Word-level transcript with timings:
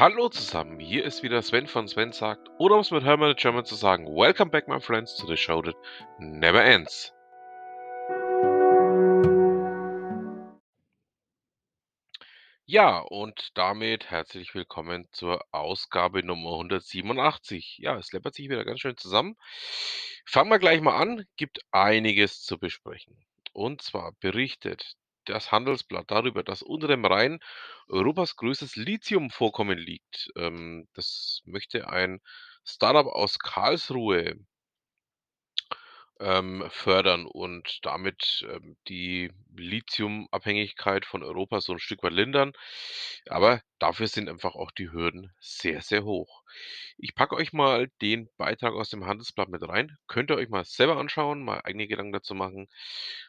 Hallo 0.00 0.30
zusammen, 0.30 0.80
hier 0.80 1.04
ist 1.04 1.22
wieder 1.22 1.42
Sven 1.42 1.66
von 1.66 1.86
Sven 1.86 2.12
sagt, 2.12 2.48
oder 2.58 2.76
um 2.76 2.80
es 2.80 2.90
mit 2.90 3.04
Hermann 3.04 3.36
German 3.36 3.66
zu 3.66 3.74
sagen, 3.74 4.06
Welcome 4.06 4.50
back 4.50 4.66
my 4.66 4.80
friends 4.80 5.14
to 5.16 5.26
the 5.26 5.36
show 5.36 5.60
that 5.60 5.76
never 6.18 6.64
ends. 6.64 7.12
Ja, 12.64 13.00
und 13.00 13.50
damit 13.52 14.10
herzlich 14.10 14.54
willkommen 14.54 15.06
zur 15.12 15.44
Ausgabe 15.52 16.24
Nummer 16.24 16.52
187. 16.52 17.76
Ja, 17.82 17.98
es 17.98 18.10
läppert 18.12 18.34
sich 18.34 18.48
wieder 18.48 18.64
ganz 18.64 18.80
schön 18.80 18.96
zusammen. 18.96 19.36
Fangen 20.24 20.48
wir 20.48 20.58
gleich 20.58 20.80
mal 20.80 20.96
an, 20.96 21.26
gibt 21.36 21.60
einiges 21.72 22.42
zu 22.42 22.58
besprechen. 22.58 23.18
Und 23.52 23.82
zwar 23.82 24.12
berichtet 24.12 24.96
das 25.24 25.52
Handelsblatt 25.52 26.10
darüber, 26.10 26.42
dass 26.42 26.62
unter 26.62 26.88
dem 26.88 27.04
Rhein 27.04 27.40
Europas 27.88 28.36
größtes 28.36 28.76
Lithiumvorkommen 28.76 29.78
liegt. 29.78 30.30
Ähm, 30.36 30.88
das 30.94 31.42
möchte 31.44 31.88
ein 31.88 32.20
Startup 32.64 33.06
aus 33.06 33.38
Karlsruhe 33.38 34.36
ähm, 36.20 36.64
fördern 36.70 37.26
und 37.26 37.80
damit 37.82 38.46
ähm, 38.48 38.76
die 38.88 39.32
Lithiumabhängigkeit 39.56 41.06
von 41.06 41.22
Europa 41.22 41.60
so 41.60 41.72
ein 41.72 41.78
Stück 41.78 42.02
weit 42.02 42.12
lindern. 42.12 42.52
Aber 43.28 43.62
dafür 43.78 44.06
sind 44.06 44.28
einfach 44.28 44.54
auch 44.54 44.70
die 44.70 44.92
Hürden 44.92 45.32
sehr, 45.40 45.82
sehr 45.82 46.04
hoch. 46.04 46.42
Ich 46.98 47.14
packe 47.14 47.36
euch 47.36 47.52
mal 47.52 47.88
den 48.02 48.28
Beitrag 48.36 48.74
aus 48.74 48.90
dem 48.90 49.06
Handelsblatt 49.06 49.48
mit 49.48 49.66
rein. 49.66 49.96
Könnt 50.06 50.30
ihr 50.30 50.36
euch 50.36 50.48
mal 50.50 50.64
selber 50.64 50.98
anschauen, 50.98 51.42
mal 51.42 51.62
eigene 51.64 51.88
Gedanken 51.88 52.12
dazu 52.12 52.34
machen. 52.34 52.68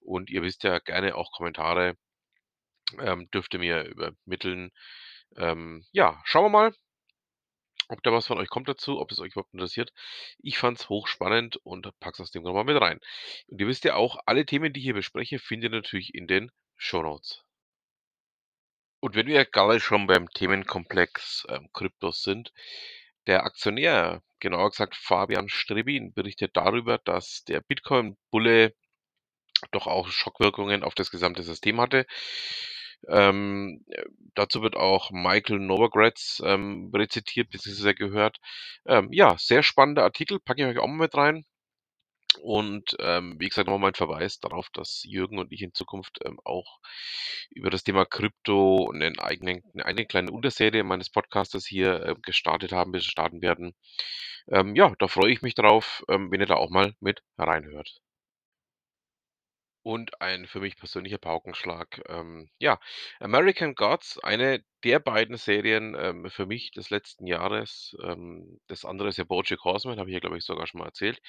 Und 0.00 0.30
ihr 0.30 0.42
wisst 0.42 0.62
ja 0.64 0.78
gerne 0.78 1.16
auch 1.16 1.32
Kommentare 1.32 1.96
ähm, 3.00 3.28
dürft 3.32 3.54
ihr 3.54 3.60
mir 3.60 3.84
übermitteln. 3.84 4.70
Ähm, 5.36 5.84
ja, 5.92 6.20
schauen 6.24 6.44
wir 6.44 6.50
mal, 6.50 6.74
ob 7.88 8.02
da 8.02 8.12
was 8.12 8.26
von 8.26 8.38
euch 8.38 8.48
kommt 8.48 8.68
dazu, 8.68 8.98
ob 9.00 9.10
es 9.12 9.20
euch 9.20 9.32
überhaupt 9.32 9.54
interessiert. 9.54 9.92
Ich 10.38 10.58
fand 10.58 10.78
es 10.78 10.88
hochspannend 10.88 11.56
und 11.56 11.88
pack's 12.00 12.20
aus 12.20 12.30
dem 12.30 12.42
Grund 12.42 12.54
mal 12.54 12.64
mit 12.64 12.80
rein. 12.80 13.00
Und 13.48 13.60
ihr 13.60 13.66
wisst 13.66 13.84
ja 13.84 13.94
auch, 13.94 14.18
alle 14.26 14.46
Themen, 14.46 14.72
die 14.72 14.80
ich 14.80 14.84
hier 14.84 14.94
bespreche, 14.94 15.38
findet 15.38 15.72
ihr 15.72 15.76
natürlich 15.76 16.14
in 16.14 16.26
den 16.26 16.50
Show 16.76 17.02
Notes. 17.02 17.44
Und 19.00 19.14
wenn 19.14 19.26
wir 19.26 19.44
gerade 19.44 19.80
schon 19.80 20.06
beim 20.06 20.28
Themenkomplex 20.30 21.46
ähm, 21.48 21.68
Kryptos 21.72 22.22
sind, 22.22 22.52
der 23.26 23.44
Aktionär, 23.44 24.22
genauer 24.40 24.70
gesagt 24.70 24.96
Fabian 24.96 25.48
Strebin, 25.48 26.12
berichtet 26.12 26.56
darüber, 26.56 26.98
dass 26.98 27.44
der 27.44 27.60
Bitcoin-Bulle 27.60 28.74
doch 29.70 29.86
auch 29.86 30.08
Schockwirkungen 30.08 30.82
auf 30.82 30.94
das 30.94 31.10
gesamte 31.10 31.42
System 31.42 31.80
hatte. 31.80 32.06
Ähm, 33.08 33.84
äh, 33.88 34.04
dazu 34.34 34.62
wird 34.62 34.76
auch 34.76 35.10
Michael 35.10 35.58
Novogratz 35.60 36.42
ähm, 36.44 36.90
rezitiert 36.94 37.50
bzw. 37.50 37.94
gehört. 37.94 38.38
Ähm, 38.86 39.08
ja, 39.12 39.36
sehr 39.38 39.62
spannender 39.62 40.02
Artikel, 40.04 40.40
packe 40.40 40.62
ich 40.62 40.68
euch 40.68 40.78
auch 40.78 40.88
mal 40.88 41.04
mit 41.04 41.14
rein. 41.14 41.44
Und 42.42 42.96
ähm, 43.00 43.36
wie 43.38 43.48
gesagt, 43.48 43.68
nochmal 43.68 43.90
ein 43.92 43.94
Verweis 43.94 44.40
darauf, 44.40 44.68
dass 44.72 45.02
Jürgen 45.04 45.38
und 45.38 45.52
ich 45.52 45.62
in 45.62 45.72
Zukunft 45.72 46.18
ähm, 46.24 46.38
auch 46.44 46.80
über 47.50 47.70
das 47.70 47.82
Thema 47.84 48.04
Krypto 48.04 48.84
und 48.84 49.02
einen 49.02 49.18
eigenen, 49.18 49.62
eine 49.82 50.06
kleine 50.06 50.30
Unterserie 50.32 50.84
meines 50.84 51.10
Podcastes 51.10 51.66
hier 51.66 52.02
äh, 52.02 52.14
gestartet 52.22 52.72
haben, 52.72 52.92
bis 52.92 53.04
starten 53.04 53.42
werden. 53.42 53.74
Ähm, 54.48 54.74
ja, 54.76 54.92
da 54.98 55.08
freue 55.08 55.32
ich 55.32 55.42
mich 55.42 55.54
drauf, 55.54 56.04
ähm, 56.08 56.30
wenn 56.30 56.40
ihr 56.40 56.46
da 56.46 56.56
auch 56.56 56.70
mal 56.70 56.94
mit 57.00 57.22
reinhört. 57.38 58.00
Und 59.86 60.20
ein 60.20 60.48
für 60.48 60.58
mich 60.58 60.76
persönlicher 60.76 61.18
Paukenschlag, 61.18 62.02
ähm, 62.08 62.50
ja, 62.58 62.80
American 63.20 63.76
Gods, 63.76 64.18
eine 64.18 64.64
der 64.82 64.98
beiden 64.98 65.36
Serien, 65.36 65.94
ähm, 65.96 66.28
für 66.28 66.44
mich 66.44 66.72
des 66.72 66.90
letzten 66.90 67.28
Jahres. 67.28 67.96
Ähm, 68.02 68.58
das 68.66 68.84
andere 68.84 69.10
ist 69.10 69.18
ja 69.18 69.22
BoJack 69.22 69.62
Horseman, 69.62 70.00
habe 70.00 70.10
ich 70.10 70.14
ja, 70.14 70.18
glaube 70.18 70.38
ich, 70.38 70.44
sogar 70.44 70.66
schon 70.66 70.80
mal 70.80 70.86
erzählt. 70.86 71.20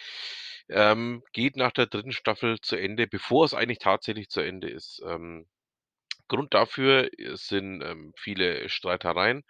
Ähm, 0.70 1.22
geht 1.34 1.56
nach 1.56 1.72
der 1.72 1.86
dritten 1.86 2.12
Staffel 2.12 2.60
zu 2.60 2.76
Ende, 2.78 3.06
bevor 3.06 3.46
es 3.46 3.54
eigentlich 3.54 3.78
tatsächlich 3.78 4.30
zu 4.30 4.42
Ende 4.42 4.72
ist. 4.72 5.04
Ähm, 5.06 5.46
Grund 6.28 6.56
dafür 6.56 7.12
sind, 7.34 7.84
ähm, 7.84 8.12
viele 8.18 8.70
Streitereien 8.70 9.44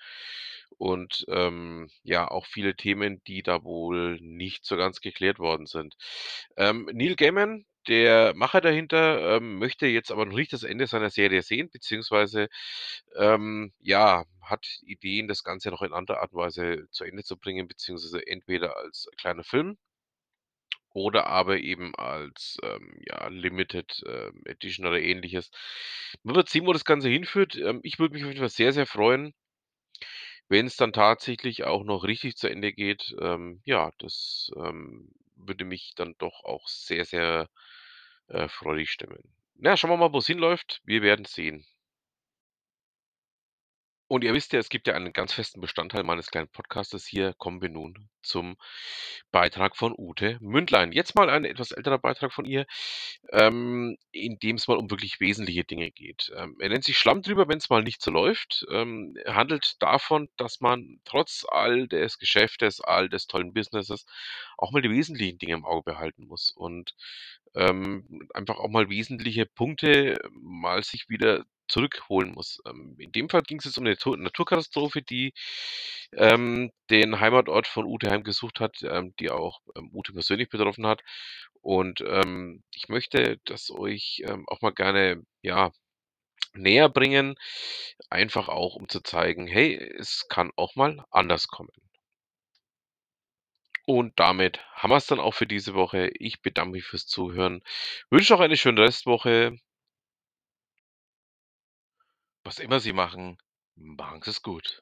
und, 0.77 1.25
ähm, 1.29 1.89
ja, 2.03 2.27
auch 2.29 2.45
viele 2.45 2.75
Themen, 2.75 3.21
die 3.25 3.41
da 3.41 3.63
wohl 3.63 4.19
nicht 4.21 4.65
so 4.65 4.77
ganz 4.77 4.99
geklärt 5.01 5.39
worden 5.39 5.65
sind. 5.65 5.95
Ähm, 6.57 6.89
Neil 6.93 7.15
Gaiman, 7.15 7.65
der 7.87 8.33
Macher 8.35 8.61
dahinter, 8.61 9.37
ähm, 9.37 9.59
möchte 9.59 9.87
jetzt 9.87 10.11
aber 10.11 10.25
noch 10.25 10.35
nicht 10.35 10.53
das 10.53 10.63
Ende 10.63 10.87
seiner 10.87 11.09
Serie 11.09 11.41
sehen, 11.43 11.69
beziehungsweise, 11.71 12.47
ähm, 13.15 13.73
ja, 13.79 14.25
hat 14.41 14.65
Ideen, 14.83 15.27
das 15.27 15.43
Ganze 15.43 15.69
noch 15.71 15.81
in 15.81 15.93
anderer 15.93 16.21
Art 16.21 16.33
und 16.33 16.39
Weise 16.41 16.87
zu 16.91 17.03
Ende 17.05 17.23
zu 17.23 17.37
bringen, 17.37 17.67
beziehungsweise 17.67 18.25
entweder 18.27 18.77
als 18.77 19.07
kleiner 19.17 19.43
Film 19.43 19.77
oder 20.93 21.27
aber 21.27 21.59
eben 21.59 21.95
als, 21.95 22.57
ähm, 22.63 22.99
ja, 23.07 23.27
Limited, 23.29 24.03
ähm, 24.07 24.41
Edition 24.45 24.85
oder 24.85 24.99
Ähnliches. 24.99 25.51
Man 26.23 26.35
wird 26.35 26.49
sehen, 26.49 26.65
wo 26.65 26.73
das 26.73 26.85
Ganze 26.85 27.09
hinführt. 27.09 27.55
Ähm, 27.55 27.79
ich 27.83 27.99
würde 27.99 28.13
mich 28.15 28.23
auf 28.23 28.29
jeden 28.29 28.39
Fall 28.39 28.49
sehr, 28.49 28.73
sehr 28.73 28.87
freuen 28.87 29.33
wenn 30.49 30.65
es 30.65 30.75
dann 30.77 30.93
tatsächlich 30.93 31.63
auch 31.65 31.83
noch 31.83 32.03
richtig 32.03 32.35
zu 32.37 32.49
Ende 32.49 32.73
geht. 32.73 33.15
Ähm, 33.21 33.61
ja, 33.65 33.91
das, 33.99 34.49
ähm, 34.57 35.11
würde 35.37 35.65
mich 35.65 35.93
dann 35.95 36.15
doch 36.17 36.43
auch 36.43 36.67
sehr, 36.67 37.05
sehr, 37.05 37.49
äh, 38.27 38.47
freudig 38.47 38.91
stimmen. 38.91 39.23
Na 39.55 39.75
schauen 39.77 39.91
wir 39.91 39.97
mal, 39.97 40.13
wo's 40.13 40.27
hinläuft. 40.27 40.81
Wir 40.83 41.01
werden 41.01 41.25
sehen. 41.25 41.65
Und 44.09 44.23
ihr 44.23 44.33
wisst 44.33 44.53
ja, 44.53 44.59
es 44.59 44.69
gibt 44.69 44.87
ja 44.87 44.93
einen 44.93 45.11
ganz 45.11 45.33
festen 45.33 45.59
Bestandteil 45.59 46.03
meines 46.03 46.31
kleinen 46.31 46.47
Podcastes. 46.47 47.05
Hier 47.05 47.33
kommen 47.33 47.61
wir 47.61 47.67
nun 47.67 48.07
zum 48.21 48.55
Beitrag 49.31 49.75
von 49.75 49.93
Ute 49.97 50.37
Mündlein. 50.39 50.93
Jetzt 50.93 51.15
mal 51.15 51.29
ein 51.29 51.43
etwas 51.43 51.71
älterer 51.71 51.99
Beitrag 51.99 52.31
von 52.31 52.45
ihr, 52.45 52.65
ähm, 53.33 53.97
in 54.11 54.39
dem 54.39 54.55
es 54.55 54.69
mal 54.69 54.77
um 54.77 54.89
wirklich 54.89 55.19
wesentliche 55.19 55.65
Dinge 55.65 55.91
geht. 55.91 56.31
Ähm, 56.37 56.55
er 56.59 56.69
nennt 56.69 56.85
sich 56.85 56.97
Schlamm 56.97 57.21
drüber, 57.21 57.49
wenn 57.49 57.57
es 57.57 57.69
mal 57.69 57.83
nicht 57.83 58.01
so 58.01 58.09
läuft. 58.09 58.65
Ähm, 58.71 59.17
er 59.25 59.35
handelt 59.35 59.75
davon, 59.81 60.29
dass 60.37 60.61
man 60.61 61.01
trotz 61.03 61.45
all 61.49 61.89
des 61.89 62.17
Geschäftes, 62.17 62.79
all 62.79 63.09
des 63.09 63.27
tollen 63.27 63.53
Businesses 63.53 64.05
auch 64.57 64.71
mal 64.71 64.81
die 64.81 64.89
wesentlichen 64.89 65.37
Dinge 65.37 65.55
im 65.55 65.65
Auge 65.65 65.83
behalten 65.91 66.27
muss 66.27 66.51
und 66.51 66.95
ähm, 67.55 68.29
einfach 68.33 68.57
auch 68.57 68.69
mal 68.69 68.89
wesentliche 68.89 69.45
Punkte 69.45 70.17
mal 70.31 70.81
sich 70.83 71.09
wieder 71.09 71.43
zurückholen 71.67 72.33
muss. 72.33 72.59
Ähm, 72.65 72.95
in 72.99 73.11
dem 73.11 73.29
Fall 73.29 73.41
ging 73.41 73.59
es 73.59 73.65
jetzt 73.65 73.77
um 73.77 73.85
eine 73.85 73.97
Tu 73.97 74.15
Naturkatastrophe, 74.15 75.01
die 75.01 75.33
ähm, 76.13 76.71
den 76.89 77.19
Heimatort 77.19 77.67
von 77.67 77.85
Ute 77.85 78.09
heimgesucht 78.09 78.59
hat, 78.59 78.77
ähm, 78.83 79.13
die 79.19 79.29
auch 79.29 79.61
ähm, 79.75 79.89
Ute 79.93 80.13
persönlich 80.13 80.49
betroffen 80.49 80.87
hat. 80.87 81.01
Und 81.61 82.01
ähm, 82.01 82.63
ich 82.73 82.89
möchte 82.89 83.39
das 83.45 83.71
euch 83.71 84.21
ähm, 84.25 84.45
auch 84.47 84.61
mal 84.61 84.73
gerne 84.73 85.23
ja, 85.41 85.71
näher 86.53 86.89
bringen, 86.89 87.35
einfach 88.09 88.49
auch 88.49 88.75
um 88.75 88.89
zu 88.89 89.01
zeigen, 89.01 89.47
hey, 89.47 89.75
es 89.97 90.27
kann 90.29 90.51
auch 90.55 90.75
mal 90.75 91.03
anders 91.11 91.47
kommen. 91.47 91.71
Und 93.85 94.19
damit 94.19 94.59
haben 94.73 94.91
wir 94.91 94.97
es 94.97 95.07
dann 95.07 95.19
auch 95.21 95.33
für 95.33 95.47
diese 95.47 95.73
Woche. 95.73 96.11
Ich 96.19 96.41
bedanke 96.41 96.71
mich 96.73 96.83
fürs 96.83 97.07
Zuhören. 97.07 97.63
Wünsche 98.09 98.33
noch 98.33 98.41
eine 98.41 98.57
schöne 98.57 98.81
Restwoche. 98.81 99.57
Was 102.47 102.59
immer 102.59 102.79
Sie 102.79 102.93
machen, 102.93 103.37
machen 103.75 104.21
Sie 104.23 104.29
es 104.29 104.41
gut. 104.41 104.81